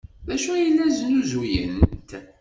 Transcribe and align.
D 0.27 0.29
acu 0.35 0.49
ay 0.53 0.67
la 0.77 0.87
snuzuyent? 0.97 2.09